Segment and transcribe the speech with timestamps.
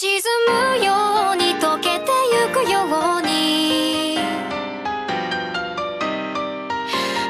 [0.00, 0.92] 沈むよ
[1.32, 4.16] うに溶けてゆくように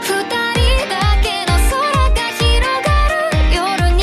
[0.00, 0.30] 二人
[0.88, 1.74] だけの空
[2.10, 3.14] が広がる
[3.54, 3.58] 夜
[3.96, 4.00] に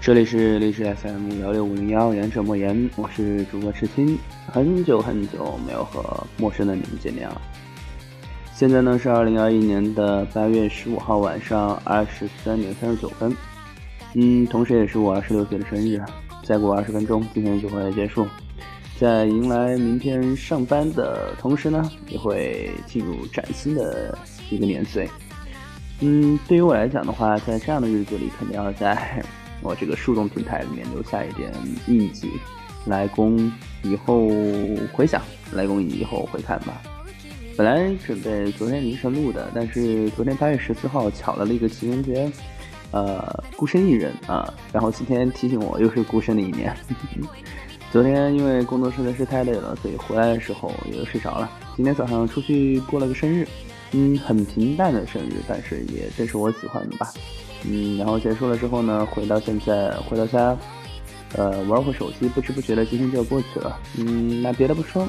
[0.00, 4.18] 这里是荔枝 FM 幺六五零幺，言者莫言，我是主播赤青。
[4.52, 7.40] 很久很久没有和陌生的你们见面了。
[8.55, 13.35] 现在呢是二零二一年的八月十五号晚上二十三点三十九分，
[14.13, 16.01] 嗯，同时也是我二十六岁的生日。
[16.41, 18.25] 再过二十分钟，今天就会结束，
[18.97, 24.17] 在迎来明天上班的同时呢，也会进入崭新的
[24.49, 25.09] 一个年岁。
[25.99, 29.21] 嗯，对于我来讲的话，在这样的日子里，肯定要在
[29.61, 31.51] 我这个树洞平台里面留下一点
[31.87, 32.31] 印记，
[32.85, 33.51] 来供
[33.83, 34.29] 以后
[34.93, 36.81] 回想，来供以后回看吧。
[37.57, 42.29] 本来准备昨天凌晨录的，但是昨天八月十四号巧了了一个情人节，
[42.91, 44.53] 呃，孤身一人啊。
[44.73, 46.75] 然后今天提醒我又是孤身的一年。
[47.93, 51.49] 昨天因为工作实在是太累了，所以回来的时候也就睡着了。
[51.77, 53.47] 今天早上出去过了个生日，
[53.93, 57.13] 嗯，很平淡的生日，但是也正是我喜欢的吧。
[57.63, 60.57] 嗯，然后结束了之后呢，回到现在回到家，
[61.37, 63.79] 呃，玩会手机，不知不觉的今天就过去了。
[63.97, 65.07] 嗯，那别的不说。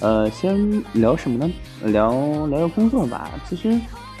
[0.00, 1.50] 呃，先聊什么呢？
[1.84, 2.12] 聊
[2.48, 3.30] 聊聊工作吧。
[3.48, 3.78] 其实，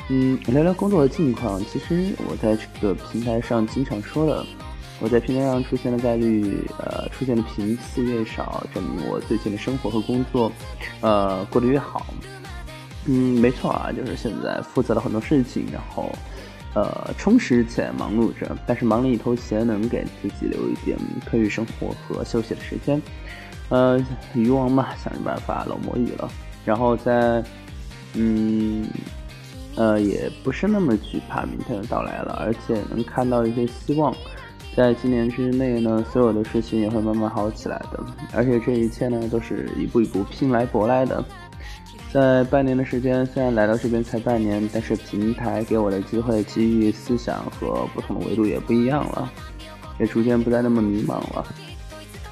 [0.08, 1.62] 嗯，聊聊工作的近况。
[1.66, 4.44] 其实我在这个平台上经常说的，
[5.00, 10.50] 我在平台上出现的概率，呃，出现的频次越少，证明我最近的生活和工作，
[11.02, 12.06] 呃，过得越好。
[13.04, 16.10] 嗯，没错啊，就是现在负责了很多事情，然后，
[16.74, 23.00] 呃，充实且忙碌着，但是忙里偷闲，能给自己留一点课余生活和休息的时间。
[23.68, 24.00] 呃，
[24.34, 26.30] 渔王嘛，想尽办法捞摸鱼了，
[26.64, 27.42] 然后在，
[28.14, 28.86] 嗯，
[29.74, 34.14] 呃，也不是那么惧怕明天的到来了，而且能看到一些希望，
[34.76, 37.98] 在今年之内呢，所有的事情也会慢慢好起来的，
[38.32, 41.24] 而且这一切呢，都是一步一步拼来搏来的。
[42.12, 49.30] 在半年的时间，虽然来到这边才半年，但是平台给我的机会、机遇、思想和不同的维度也不一样了，
[49.98, 51.44] 也逐渐不再那么迷茫了。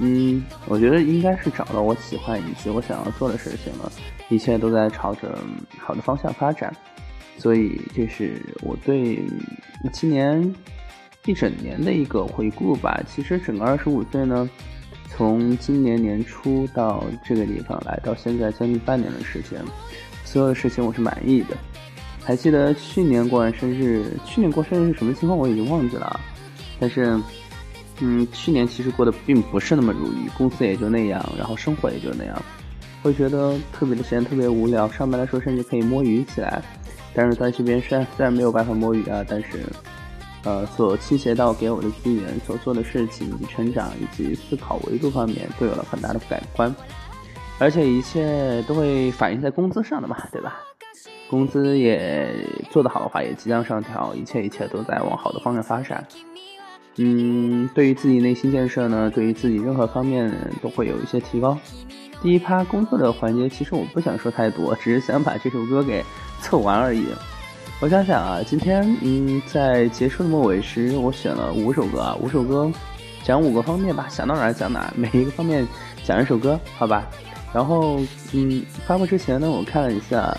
[0.00, 3.90] 嗯，我觉得应该是找到我喜欢以及我想要做的事情了，
[4.28, 5.38] 一切都在朝着
[5.78, 6.74] 好的方向发展，
[7.38, 9.22] 所以这是我对
[9.92, 10.52] 今年
[11.26, 13.00] 一整年的一个回顾吧。
[13.08, 14.50] 其实整个二十五岁呢，
[15.08, 19.62] 从今年年初到这个地方来到现在将近半年的时间，
[20.24, 21.56] 所有的事情我是满意的。
[22.24, 26.20] 还记得去年过完生日，去年过生日是什么情况我已经忘记了，
[26.80, 27.16] 但是。
[28.00, 32.36] 嗯，去年其实过得并不是那么如意，公司也就那样，然后生活也就那样，
[33.02, 34.88] 会觉得特别的闲，特别无聊。
[34.88, 36.62] 上班的时候甚至可以摸鱼起来，
[37.14, 39.64] 但是在这边虽然虽然没有办法摸鱼啊，但是，
[40.42, 46.74] 呃，所倾斜到给我的资源、所做的事情以及成长以及思考维度方面，都有了很大的改观，
[47.60, 50.56] 而且一切都会反映在工资上的嘛，对吧？
[51.30, 52.28] 工资也
[52.70, 56.04] 做得好的话，也即将上调，一切一切都在往好的方向发展。
[56.96, 60.32] 嗯，对于自己内心建设呢，对于自己任何方面
[60.62, 61.58] 都会有一些提高。
[62.22, 66.02] 第一趴工作的环节，其实我不想说太多，只是想把这首歌给
[66.40, 67.04] 凑完而已。
[67.80, 72.70] 我想想啊，今天嗯，在结束的末尾时，我选了五首歌啊，五首歌
[73.24, 75.66] 讲五个方面吧，想到哪讲哪，每一个方面
[76.04, 77.10] 讲一首歌，好吧。
[77.52, 78.00] 然后
[78.32, 80.34] 嗯，发布之前呢，我看了一下，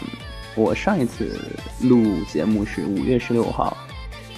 [0.55, 1.37] 我上一次
[1.81, 3.77] 录节目是五月十六号。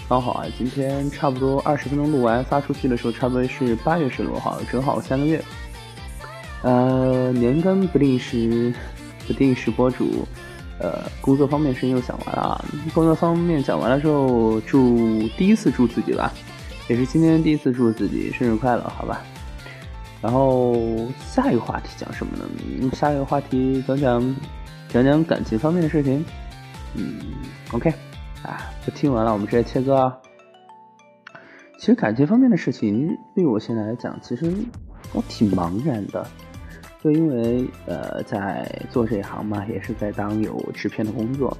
[0.09, 5.43] 刚好啊，今天差不多二十分钟录完，发出去的时候差不多是八月十六号，正好三个月。
[6.61, 8.73] 呃，年更不定时，
[9.27, 10.25] 不定时播主，
[10.79, 12.63] 呃，工作方面事情又讲完了。
[12.93, 16.31] 工作方面讲完了之后，祝第一次祝自己吧，
[16.87, 19.21] 也是今天第一次祝自己生日快乐，好吧。
[20.21, 20.73] 然后
[21.29, 22.89] 下一个话题讲什么呢？
[22.93, 24.35] 下一个话题讲讲
[24.87, 26.23] 讲讲感情方面的事情。
[26.95, 27.19] 嗯
[27.73, 27.93] ，OK。
[28.47, 30.17] 啊，都听完了，我们直接切歌啊。
[31.77, 34.51] 其实感情方面的事情，对我现在来讲，其实
[35.13, 36.25] 我挺茫然的。
[37.03, 41.55] 就因为呃，在做这一行嘛，也是在当有制片的工作，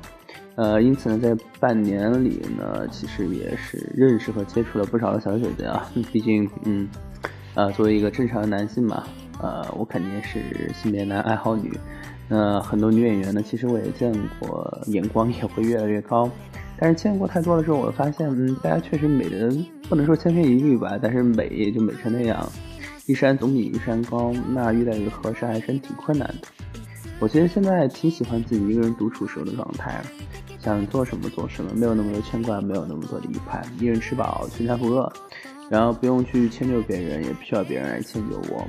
[0.56, 5.88] 呃，因此呢，在半年里呢，其实也是认识和接触了不少的小姐姐啊。
[6.12, 6.90] 毕竟，嗯，
[7.54, 9.04] 呃，作为一个正常的男性嘛，
[9.40, 10.42] 呃，我肯定是
[10.74, 11.72] 性别男爱好女。
[12.28, 16.30] 那很多女演员呢，其实我也见过，眼光也会越来越高。
[16.80, 19.52] 但是见过太多了之后，我发现，嗯，大家确实美的
[19.90, 22.48] 不能说千篇一律吧，但是美也就美成那样，
[23.06, 26.48] 一山总比一山高，那遇到一个合适还真挺困难的。
[27.20, 30.02] 我其实现在挺喜欢自己一个人独处时候的状态，
[30.60, 35.12] 想做什么做什么，没有那么多牵挂，没有那么多的依盼，一人吃饱全家不饿，
[35.70, 38.64] 然后不用去迁就别人，也不需要别人来迁就我。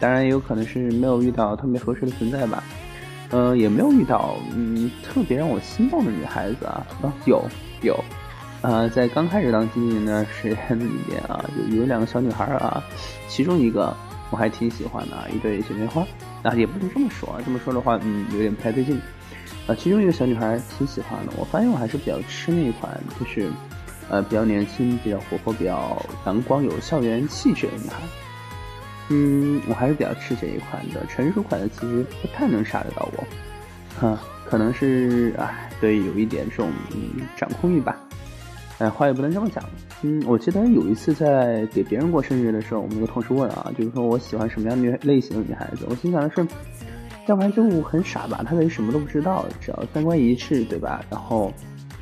[0.00, 2.64] 当然也有可能是没有遇到特别合适的存在吧，
[3.30, 7.44] 呃，也没有遇到嗯特别让我心动的女孩子啊，啊有
[7.82, 8.04] 有，
[8.60, 12.82] 呃，在刚开始当经纪人的时间里面啊，就有两个小女孩啊，
[13.28, 13.96] 其中一个
[14.30, 16.06] 我还挺喜欢的，一对姐妹花，
[16.42, 19.00] 啊也不能这么说啊，这么说的话，嗯，有点不太对劲，
[19.66, 23.50] 啊，其中一个小女孩挺喜欢的，我发现我还是比较吃那一款，就是
[24.08, 27.96] 呃比较年轻、比较活泼、比较阳光、有校园气质的女孩。
[29.10, 33.24] 嗯，我还是比较吃这一款的，成熟款的其实不太能杀得到我，
[34.00, 36.70] 哈，可能是哎，对，有一点这种
[37.36, 37.96] 掌控欲吧，
[38.78, 39.62] 哎，话也不能这么讲。
[40.02, 46.46] 嗯，我记得有一次在给别人过生日的时候，我们有个同事问啊，就是说我喜欢什么样女类型的女孩子，我心想的是，
[47.26, 51.04] 要不然就很傻吧，她等于什么都不知道，只要三观一致，对吧？
[51.10, 51.52] 然后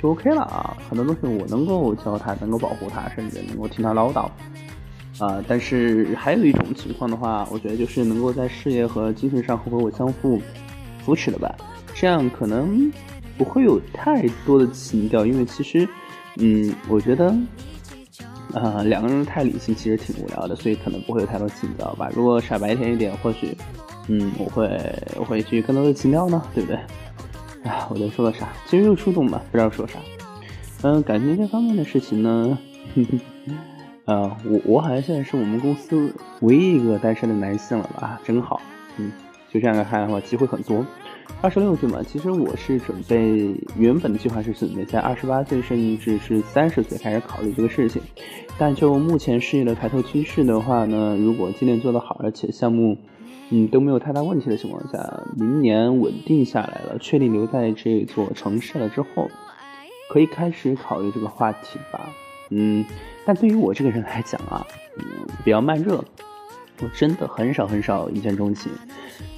[0.00, 4.28] 就 OK 了啊，很多东西我能够教她，能够保护她，甚至能够听她唠叨。
[5.22, 10.42] 啊，但是还有一种情况的话，我觉得就是能够在事业和精神上和我相互
[11.04, 11.54] 扶持的吧，
[11.94, 12.90] 这样可能
[13.38, 15.88] 不会有太多的情调，因为其实，
[16.38, 17.32] 嗯，我觉得，
[18.52, 22.10] 啊，两个人太理性其实挺无聊的，所以可能不会有太多情调吧。
[22.12, 23.56] 如果傻白甜一点，或许，
[24.08, 24.68] 嗯，我会
[25.16, 26.76] 我会去更多的情调呢，对不对？
[27.70, 28.48] 啊，我在说个啥？
[28.66, 30.00] 其实又触动吧，不知道说啥。
[30.82, 32.58] 嗯，感情这方面的事情呢。
[34.04, 38.20] 呃，我我好像现在是我们公司唯一一个单身的男性了吧？
[38.24, 38.60] 真好，
[38.96, 39.12] 嗯，
[39.48, 40.84] 就这样来看的话，机会很多。
[41.40, 48.02] 二十六岁嘛，其实我是准备原本的计划是准备在二十八岁甚至是三十岁开始考虑这个事情。
[48.58, 52.98] 但就目前事业的抬头趋势的话呢，如果今年做得好，而且项目
[53.50, 59.30] 嗯都没有太大问题的情况下，明年稳定下来了，确定留在这座城市了之后，
[60.10, 62.10] 可以开始考虑这个话题吧。
[62.50, 62.84] 嗯，
[63.24, 64.66] 但对于我这个人来讲啊，
[64.98, 65.04] 嗯，
[65.44, 66.04] 比较慢热，
[66.80, 68.70] 我真的很少很少一见钟情。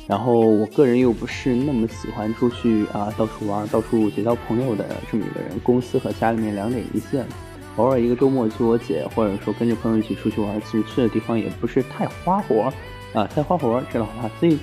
[0.07, 5.59] 然后我个人又不是那么喜欢出去啊，到处玩、到处结交朋友的这么一个人。
[5.61, 7.27] 公司和家里面两点一线，
[7.77, 12.71] 偶尔一个周末去我姐，或者说跟着朋友一起出去玩，其实去的地方也不是太花活
[13.15, 14.31] 啊，太花活知道吧？
[14.39, 14.59] 所以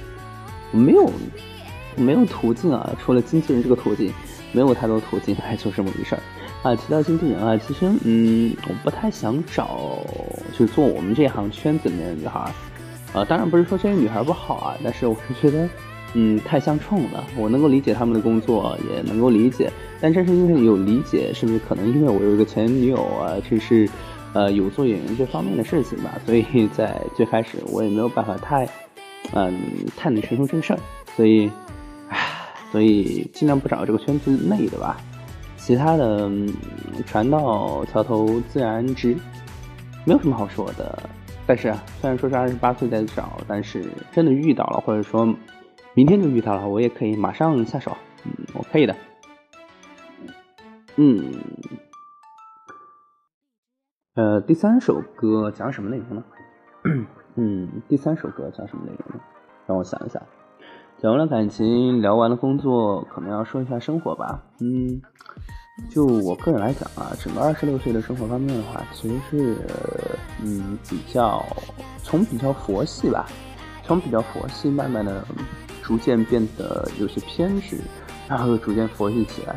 [0.72, 1.12] 没有
[1.96, 4.14] 没有途径啊，除了经纪人这个途径，
[4.52, 6.22] 没有太多途径来做这么一事儿。
[6.64, 9.98] 啊，提到经纪人啊，其实嗯，我不太想找，
[10.52, 12.40] 就是做我们这行圈子里面的女孩，
[13.14, 15.68] 啊，当然不是说这些女孩不好啊，但是我是觉得，
[16.14, 17.24] 嗯，太相冲了。
[17.36, 23.90] 我能够理解他们的工作，也能够理解，但正是因为有理解，甚至可能因为我有一个前女友啊，这是，
[24.34, 26.46] 呃，有做演员这方面的事情吧，所以
[26.78, 28.70] 在最开始我也没有办法太，
[29.34, 29.60] 嗯，
[29.98, 30.80] 太能承受这个事儿，
[31.16, 31.50] 所以，
[32.10, 32.20] 唉，
[32.72, 35.02] 所以尽量不找这个圈子内的吧。
[35.72, 36.30] 其他的
[37.06, 39.16] 船到桥头自然直，
[40.06, 41.10] 没有什么好说的。
[41.48, 45.26] 但是，虽然说是二十八岁再找，但是真的遇到了，或者说
[45.94, 47.96] 明天就遇到了，我也可以马上下手。
[48.26, 48.94] 嗯，我可以的。
[50.98, 51.36] 嗯，
[54.16, 56.24] 呃，第三首歌讲什么内容呢？
[57.36, 59.22] 嗯，第三首歌讲什么内容呢？
[59.68, 60.22] 让我想一想。
[60.98, 64.44] 讲完了感情，聊完了工作，可能要说一下生活吧。
[64.60, 65.02] 嗯，
[65.90, 69.58] 就我个人来讲啊，整个二十六岁的生活方面的话，其实是
[70.42, 71.46] 嗯比较
[72.04, 73.28] 从比较佛系吧，
[73.86, 75.26] 从比较佛系，慢慢的
[75.82, 77.78] 逐渐变得有些偏执，
[78.28, 79.56] 然后又逐渐佛系起来。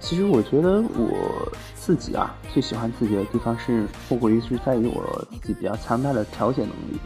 [0.00, 6.98] 其实我觉得我自己啊，最喜欢自己的地方是莫过于是在于我自己比较强大的调节能力。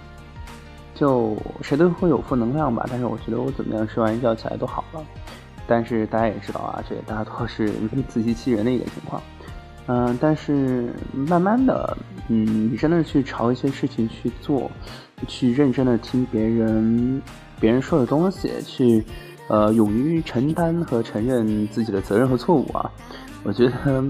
[0.94, 5.02] 就谁都会有负能量吧，但是我觉得我怎么样睡完一觉起来都好了。
[5.70, 7.70] 但是大家也知道啊，这也大多是
[8.08, 9.22] 自欺欺人的一个情况。
[9.86, 11.96] 嗯，但是慢慢的，
[12.26, 14.68] 嗯，你真的去朝一些事情去做，
[15.28, 17.22] 去认真的听别人
[17.60, 19.04] 别人说的东西，去
[19.46, 22.90] 呃勇于承担和承认自己的责任和错误啊，
[23.44, 24.04] 我觉得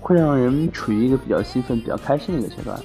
[0.00, 2.80] 会让人处于一个比较兴奋、比较开心的一个阶段。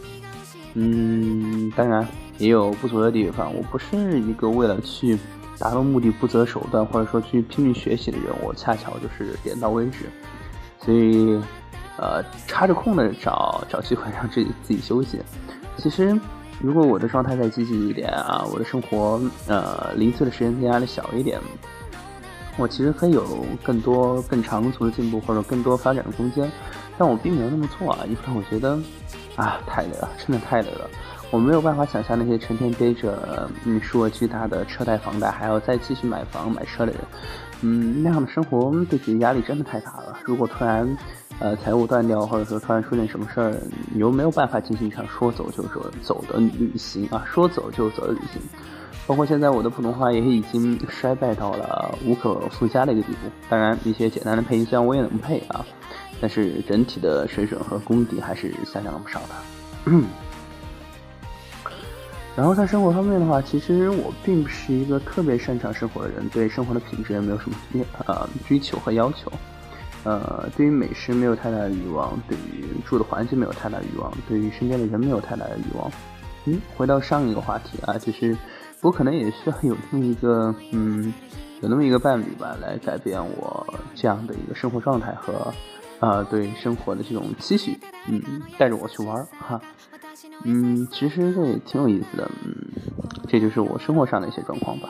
[0.74, 2.06] 嗯，当然。
[2.38, 5.18] 也有不足的地方，我不是一个为了去
[5.58, 10.10] 达到目的不择手段，或者说去拼命学习的人，我恰巧就是点到为止，
[10.80, 11.40] 所以，
[11.98, 15.20] 呃，插着空的找找机会让自己自己休息。
[15.78, 16.20] 其实，
[16.60, 21.40] 如果我的状态再积极一点啊，我的生活呃零碎的时间更加的小一点，
[22.58, 26.52] 我其实可以有更多更长足的进步，或者更多发展的空间。
[26.98, 28.80] 但我并没有那么做啊，因为我觉得
[29.36, 30.90] 啊太累了，真的太累了。
[31.32, 37.02] 我没有办法想象那些成天背着嗯数额巨大的车贷房贷，还要再继续买房买车的人，
[37.62, 40.18] 嗯，那样的生活对自己压力真的太大了。
[40.24, 40.98] 如果突然，
[41.40, 43.54] 呃，财务断掉，或者说突然出现什么事儿，
[43.92, 48.42] 你又没有办法进行一场说走就走走的旅行啊，说走就走的旅行。
[49.08, 53.30] 包括现在我的普通话也已经衰败到了无可复加的一个地步。
[53.50, 55.66] 当然，一些简单的配音虽然我也能配啊，
[56.22, 59.36] 但是整体的水准和功底还是下降了不少的。
[59.88, 60.06] 嗯
[62.36, 67.58] 然后在生活方面的话，其实我并不是一个特别擅长生活的人，对生活的品质也没有什么
[68.06, 69.32] 呃追求和要求。
[70.04, 75.90] 呃，对于美食没有太大的欲望，对于住的环境没有太大的欲望，对于身边的人没有太大的欲望。
[76.44, 78.38] 嗯，回到上一个话题啊，就是
[78.82, 81.12] 我可能也需要有那么一个嗯，
[81.62, 83.66] 有那么一个伴侣吧，来改变我
[83.96, 85.52] 这样的一个生活状态和
[86.00, 87.78] 啊对生活的这种期许。
[88.08, 88.22] 嗯，
[88.58, 89.60] 带着我去玩哈。
[90.44, 92.30] 嗯，其实这也挺有意思的。
[92.44, 92.56] 嗯，
[93.28, 94.90] 这就是我生活上的一些状况吧。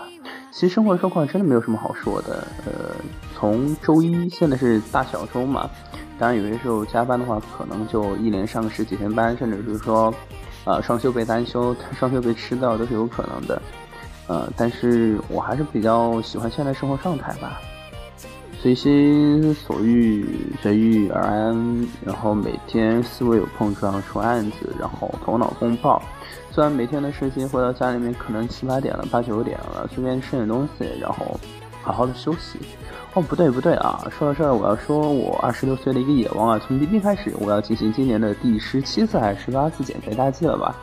[0.52, 2.48] 其实生活状况真的没有什么好说的。
[2.66, 2.96] 呃，
[3.36, 5.70] 从周一现在是大小周嘛，
[6.18, 10.14] 当然有些时候加班的话，可能就一连上个十几天班，甚至是说，
[10.64, 13.62] 呃，双休被单休，双休被吃掉都是有可能的。
[14.28, 17.60] 呃，但是我还是比较喜欢现在生活状态吧。
[18.66, 20.26] 随心所欲，
[20.60, 26.02] 随遇而安，然后每天思维有碰撞出案子，然后头脑风暴。
[26.50, 31.40] 虽然每天的事情回到家里面可能七八点了，八九点了，随便吃点东西，然后
[31.84, 32.58] 好好的休息。
[33.14, 34.04] 哦，不对不对啊！
[34.10, 40.76] 说到这儿，我要说我二十六岁的一个野王啊，从明天开始我要进行今年的第十七次还是十八次减肥大计了吧？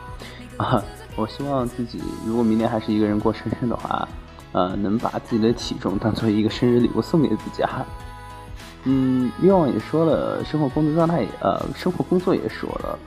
[0.56, 0.80] 啊，
[1.16, 4.08] 我希望自己如果明年还是一个人过生日的话。
[4.52, 7.84] 呃，能把自己的体重当做一个生日礼物送给自己哈。
[8.84, 12.98] 嗯，愿望也说了，生活工作状态也呃，生活工作也说了，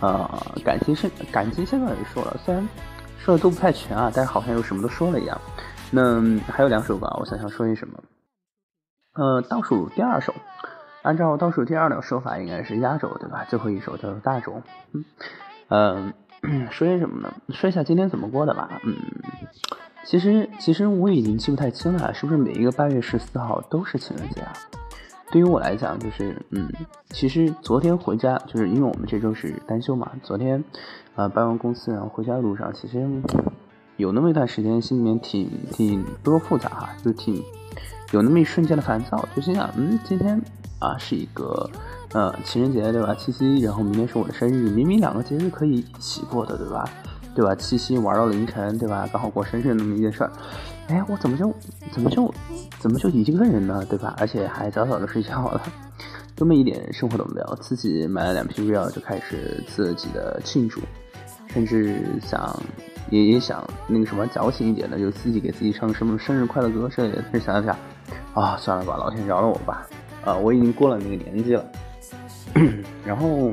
[0.00, 2.66] 呃，感情现感情现状也说了，虽然
[3.18, 5.40] 说的都不太全啊，但是好像又什么都说了一样。
[5.90, 6.20] 那
[6.50, 7.98] 还有两首吧，我想想说些什么。
[9.14, 10.32] 呃，倒数第二首，
[11.02, 13.44] 按照倒数第二的说法，应该是压轴对吧？
[13.48, 14.62] 最后一首叫做大轴。
[15.68, 17.34] 嗯，嗯， 说些什么呢？
[17.50, 18.80] 说一下今天怎么过的吧。
[18.84, 18.96] 嗯。
[20.04, 24.52] 其实，其实我已经记不太清了，是不是每一个八月十四号都是情人节啊？
[25.30, 26.68] 对于我来讲，就是，嗯，
[27.10, 30.64] 其实昨天回家，就是因为我们这周是单休嘛，昨天，
[31.14, 33.06] 呃，搬完公司然后回家的路上，其实
[33.96, 37.40] 有那么一段时间，心里面挺挺不说复杂哈，就挺
[38.10, 40.40] 有那么一瞬间的烦躁，就心想，嗯，今天
[40.80, 41.70] 啊是一个
[42.12, 43.14] 呃情人节对吧？
[43.14, 46.90] 七夕，然后明天是我的生日，明明两个节日可以一起过的对吧？
[47.40, 47.54] 对吧？
[47.54, 49.08] 七夕玩到凌晨，对吧？
[49.10, 50.30] 刚好过生日那么一件事儿，
[50.88, 51.50] 哎，我怎么就
[51.90, 52.30] 怎么就
[52.78, 53.82] 怎么就一个人呢？
[53.88, 54.14] 对吧？
[54.18, 55.62] 而且还早早的睡觉了，
[56.36, 57.56] 这么一点生活都没有。
[57.58, 60.82] 自己买了两瓶 real 就开始自己的庆祝，
[61.46, 62.54] 甚至想
[63.08, 67.24] 也也想那个什么矫情一点的，就自己给自己唱什么生日快乐歌之类的。
[67.32, 67.74] 但是想了想，
[68.34, 69.86] 啊，算了吧，老天饶了我吧，
[70.26, 71.64] 啊，我已经过了那个年纪了，
[73.02, 73.50] 然后。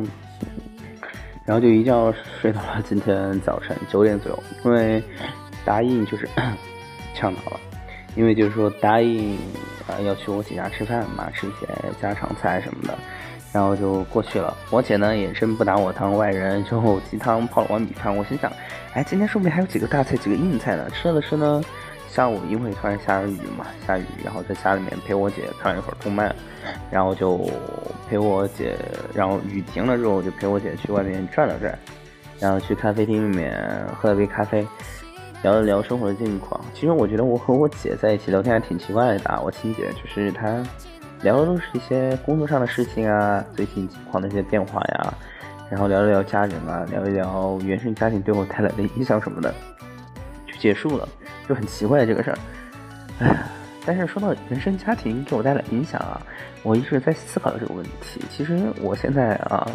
[1.48, 5.02] 然后就一觉睡到了今天早晨九点左右，因为
[5.64, 6.28] 答应就是
[7.16, 7.60] 呛到了，
[8.18, 9.38] 因为就是说答应
[9.88, 11.66] 啊要去我姐家吃饭嘛，吃一些
[12.02, 13.00] 家常菜什么的，
[13.54, 14.54] 然后就过去了。
[14.70, 18.14] 我姐呢也真不拿我当外人，就鸡汤泡了碗米饭。
[18.14, 18.52] 我心想，
[18.94, 20.86] 哎，今天说不定还有几个大菜，几个硬菜呢。
[20.90, 21.64] 吃了吃呢，
[22.08, 26.36] 下午因为突然下着雨嘛，下雨，然后在家里面陪我姐看了一会儿动漫，
[26.92, 27.50] 然后就。
[28.10, 28.78] 陪我姐，
[29.14, 31.78] 然后雨停了之后，就陪我姐去外面转了转，
[32.40, 33.62] 然后去咖啡厅里面
[33.94, 34.66] 喝了杯咖啡，
[35.44, 36.58] 聊了聊生活的近况。
[36.74, 39.42] 其实我觉得我和我姐在一起聊天还挺奇怪的。
[39.44, 40.64] 我亲姐就是她
[41.22, 45.14] 聊的都是一些工作上的事情啊，最近情况的一些变化呀，
[45.70, 49.54] 然后聊一聊家人啊，聊一聊原生家庭对我带来的影响什么的，
[50.46, 51.06] 就结束了，
[51.48, 52.38] 就很奇怪这个事儿。
[53.20, 53.44] 哎，
[53.86, 56.22] 但是说到原生家庭给我带来影响啊。
[56.64, 58.22] 我一直在思考这个问题。
[58.30, 59.66] 其实我现在啊，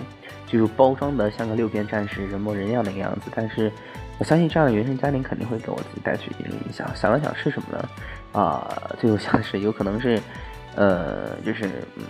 [0.47, 3.31] 就是包装的像个六边战士、人模人样的一个样子。
[3.35, 3.73] 但是
[4.19, 6.87] 我相信这样的原生家庭肯定会给我自己带去一定的影响。
[6.95, 7.89] 想了想是什么呢？
[8.33, 10.21] 啊，最后想的是有可能是，
[10.75, 11.65] 呃，就是
[11.97, 12.05] 嗯，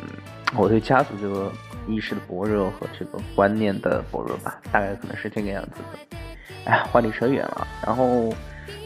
[0.57, 1.53] 我对家族这个
[1.87, 6.17] 意识的薄弱和这个观念的薄弱吧，大概可能是这个样子的。
[6.65, 7.67] 哎，话题扯远了。
[7.87, 8.35] 然后。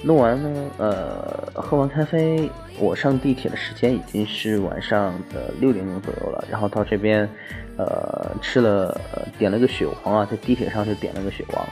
[0.02, 6.44] 弄完呢，呃，喝完咖啡，我上地铁的时间已经是晚上的六点钟左右了。
[6.50, 7.28] 然后到这边，
[7.76, 9.00] 呃，吃了，
[9.38, 11.66] 点了个血王啊，在地铁上就点了个血王，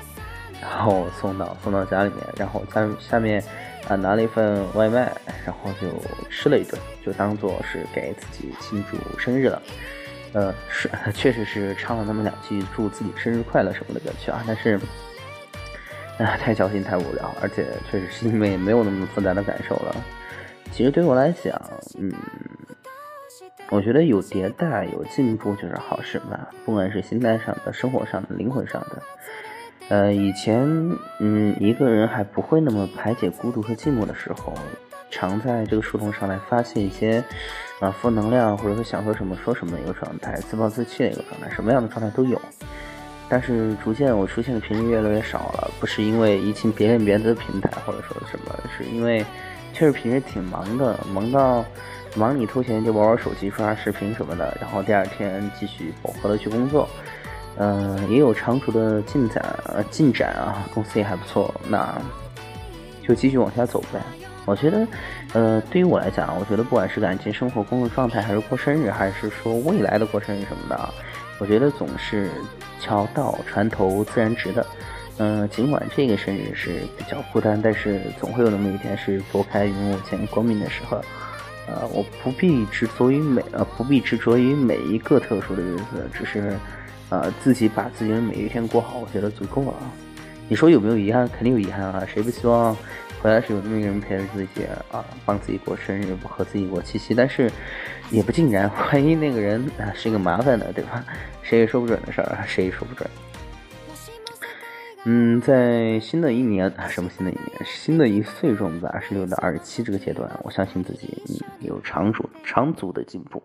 [0.60, 3.42] 然后送到送到家里面，然后家下面
[3.88, 5.12] 啊拿了一份外卖，
[5.44, 5.88] 然后就
[6.28, 9.62] 吃了一顿，就当做是给自己庆祝生日了。
[10.32, 14.80] 呃，是 确实是唱了那么两句祝自己生日快乐什么的歌曲啊，但是。
[16.18, 19.96] 啊， 太小心，太无聊，而且确实是因为没有那么复杂的感受了。
[20.72, 21.60] 其实对我来讲，
[21.98, 22.12] 嗯，
[23.70, 29.02] 我觉得有迭代、有进步就是好事吧，不管是心态上的、生活上的、灵魂上的。
[29.88, 30.66] 呃，以前，
[31.20, 34.54] 嗯，一个人还不会那么排解孤独和寂寞的时候，
[35.10, 37.22] 常在这个树洞上来发泄一些
[37.80, 42.40] 啊负能量，或者说想说什么说什么的一个状态，自暴自弃的一个状态，什么样的状态都有。
[43.28, 49.24] 但是逐渐我出现的频率越来越少了，不是因为移情别恋别的平台或者说什么，是因为
[49.72, 51.64] 确实平时挺忙的，忙到
[52.14, 56.88] 忙里偷闲就玩玩手机、刷刷视频什么的，然后第二天继续饱和的去工作。
[57.56, 59.44] 嗯，也有长足的进展，
[59.88, 61.96] 进展啊，公司也还不错，那
[63.06, 64.00] 就继续往下走呗。
[64.44, 64.86] 我觉得，
[65.34, 70.88] 呃，对于我来讲，我觉得不管是感情生活、工作状态，还是过生日，还是说未来的过生日什么的，
[71.38, 72.28] 我觉得总是
[72.80, 74.66] 桥到船头自然直的。
[75.18, 81.00] 嗯，尽管这个生日是比较孤单，但是总会有那么一天是拨开云雾见光明的时候。
[81.66, 86.56] 呃，我不必执着于每，呃，不必执着于每一个特殊的日子，只是。
[87.10, 89.74] 呃，自己把自己的每一天过好，我觉得足够了。
[90.48, 91.28] 你说有没有遗憾？
[91.28, 92.02] 肯定有遗憾啊！
[92.12, 92.74] 谁不希望
[93.20, 97.14] 回来时有那么一个人陪着自己啊，帮自己过生日，不和自己过七夕？
[97.14, 97.52] 但是
[98.10, 101.04] 也不尽然，万一那个人啊是一个麻烦的，对吧？
[101.44, 103.08] 谁也说不准的事儿，谁也说不准。
[105.04, 107.64] 嗯，在新的一年，什么新的一年？
[107.64, 111.22] 新的一岁中的二十六到二十七这个阶段，我相信自己
[111.60, 113.42] 有长足长足的进步。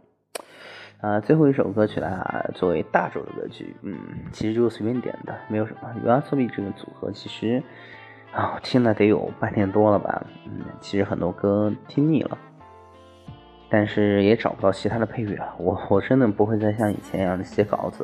[1.01, 3.97] 啊，最后一首歌曲啦，作为大周的歌曲，嗯，
[4.31, 5.93] 其实就是随便点的，没有什么。
[6.05, 7.61] u s b 这个组合其实
[8.31, 12.37] 啊，我听了得有半年多了吧，嗯，其实很多歌听腻了，
[13.69, 15.53] 但是也找不到其他的配乐了。
[15.57, 18.03] 我我真的不会再像以前一样的写稿子，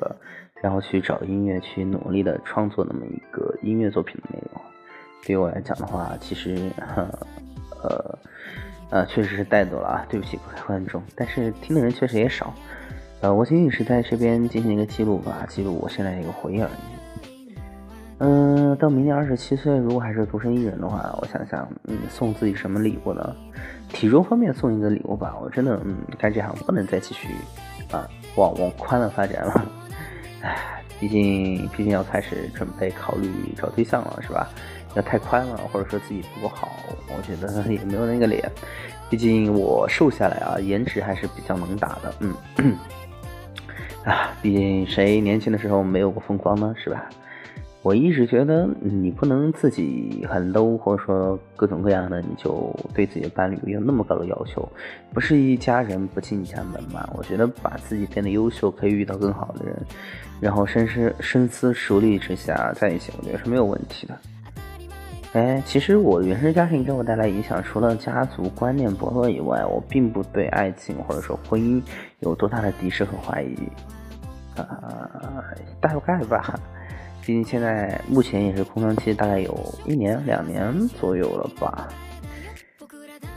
[0.62, 4.62] 然后去找音乐去努力的创作那么一个音乐作品的内容。
[5.26, 6.70] 对于我来讲的话，其实，
[7.82, 8.20] 呃，
[8.92, 12.54] 呃，确实是带走了啊，对不起各位观众，但是听的人确实也少。
[13.22, 17.05] 呃，我仅仅是在这边进行一个记录吧，记录我现在一个回忆而已。
[18.20, 23.36] 嗯，到明年二十七岁，如果还是独身一人的话，我想想，嗯，送自己什么礼物呢？
[23.90, 25.36] 体重方面送一个礼物吧。
[25.42, 27.28] 我真的，嗯，干这行不能再继续
[27.92, 29.66] 啊，往往宽了发展了。
[30.42, 34.48] 唉，毕竟，毕竟要开始准备考虑找对象了，是吧？
[34.96, 36.72] 要太宽了，或者说自己不够好，
[37.16, 38.50] 我觉得 也没有那个脸。
[39.10, 42.34] 毕竟我瘦下来啊，颜值还是比较能打的，嗯。
[44.06, 47.10] 啊，毕竟谁年轻的时候没有过风光呢，是吧？
[47.86, 54.68] 我一直觉得你不能自己很 low，或者说各种各样的，你就对自己的伴侣有那么高的要求，
[55.14, 57.08] 不是一家人不进一家门嘛？
[57.16, 59.78] 我觉得把自己变得优秀，可以遇到更好的人，
[60.42, 64.18] 然后深思深思熟虑之下在一起，我觉得是没有问题的。
[65.34, 71.80] 哎，其实我原生家庭给我带来影响，除了家族观念薄弱以外，我并不对爱情或者说婚姻
[72.22, 73.56] 有多大的敌视和怀疑。
[74.58, 75.44] 啊，
[75.80, 76.60] 大概吧，
[77.26, 81.88] 毕竟现在目前也是空窗期，大概有一年两年左右了吧。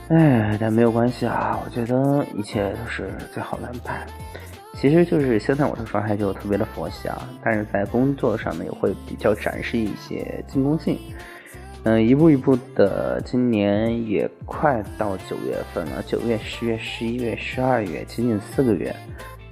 [0.09, 4.07] 哎，但没有关系啊，我觉得一切都是最好的安排。
[4.74, 10.98] 其实就是现在我的状态就特别的佛系啊，但是在工作上呢也会比较展示一些进攻性。
[11.85, 18.94] 嗯，一步一步的，今年也快到九月份了，九月、十月、十一月、十二月，仅仅四个月。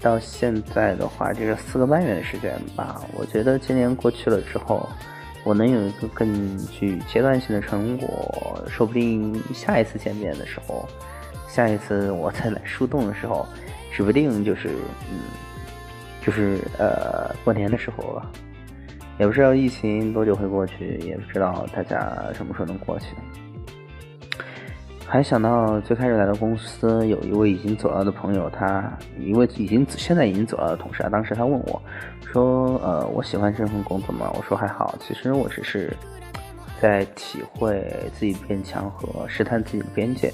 [0.01, 4.89] 到现在的话，这个四个半月的时间吧，我觉得今年过去了之后，
[5.45, 10.87] 我能有一个更具阶段性的成果，说不定下一次见面的时候，
[11.49, 13.47] 下一次我再来树洞的时候，
[13.93, 14.69] 指不定就是
[15.11, 15.19] 嗯，
[16.21, 18.31] 就是呃过年的时候了，
[19.19, 23.07] 也不知道疫情多久会过去，也不知道大家什么时候能过去。
[25.09, 31.09] 还想到最开始来到公司，有一位已经走了的朋友，他一位已经现在已经走了的同事啊。
[31.09, 31.81] 当时他问我，
[32.33, 35.97] 说：“呃，我喜欢这份工作吗？”我说：“还好，其实我只是
[36.81, 40.31] 在体会自己变强和试探自己的边界，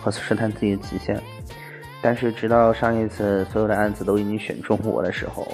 [0.00, 1.20] 和试探自己的极限。
[2.00, 5.46] 但是直到上一次所有的案子都已经选中我的时候，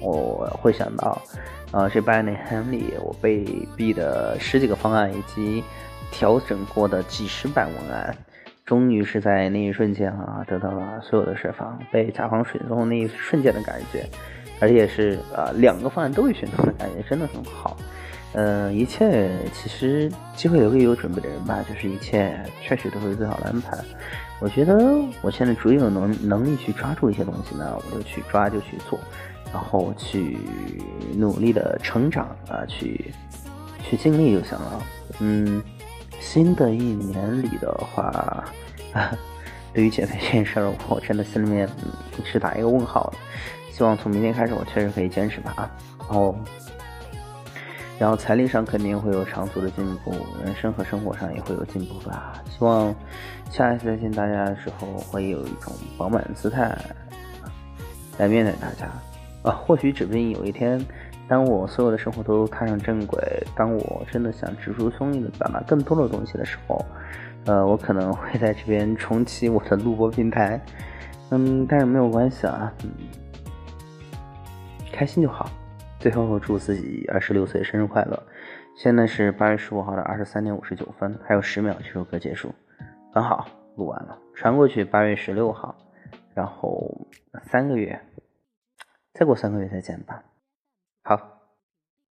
[0.00, 1.22] 我会想到，
[1.70, 3.44] 呃，这半年里我被
[3.76, 5.62] 逼的十几个方案以及。”
[6.10, 8.16] 调整过的几十版文案，
[8.64, 14.04] 终于是在那一瞬间啊，得到了所有的释放，被甲方选中那一瞬间的感觉，
[14.60, 17.76] 而且是啊两个方案都被选中的感觉，真的很好。
[18.34, 23.78] 嗯，一切其实机会留给有准备的人吧，就是一切确实都是最好的安排。
[24.40, 24.76] 我觉得
[25.22, 28.98] 我现在逐渐有能能力去抓住一些东西呢，我就去抓就去做，
[29.50, 30.36] 然后去
[31.16, 33.12] 努力的成长啊，去
[33.82, 34.82] 去尽力就行了。
[35.20, 35.62] 嗯。
[36.20, 38.44] 新的一年里的话，
[39.72, 41.68] 对于减肥这件事儿，我真的心里面
[42.24, 43.18] 是打一个问号的。
[43.72, 45.70] 希望从明天开始，我确实可以坚持吧啊！
[45.98, 46.36] 然后，
[48.00, 50.12] 然后财力上肯定会有长足的进步，
[50.44, 52.42] 人生和生活上也会有进步吧。
[52.50, 52.92] 希望
[53.50, 56.76] 下一次再见大家的时候，会有一种饱满的姿态
[58.18, 58.90] 来面对大家
[59.42, 59.52] 啊！
[59.52, 60.84] 或许指不定有一天，
[61.28, 63.20] 当我所有的生活都踏上正轨，
[63.54, 66.84] 当我真的想直抒胸臆的表达更多的东西的时候，
[67.46, 70.60] 呃，我可能会在这边重启我的录播平台。
[71.30, 72.72] 嗯，但是没有关系啊。
[72.84, 72.90] 嗯。
[74.92, 75.48] 开心就好。
[76.00, 78.22] 最后祝自己二十六岁生日快乐！
[78.76, 82.54] 现在是八月十五号的二十三点五十九分，还有十秒这首歌结束，
[83.12, 84.84] 很好，录完了，传过去。
[84.84, 85.74] 八月十六号，
[86.34, 87.04] 然后
[87.42, 88.00] 三个月，
[89.12, 90.22] 再过三个月再见吧。
[91.02, 91.40] 好，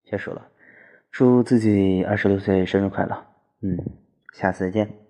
[0.04, 0.50] 结束了。
[1.10, 3.26] 祝自己二十六岁生日快乐！
[3.62, 3.76] 嗯，
[4.34, 5.07] 下次再见。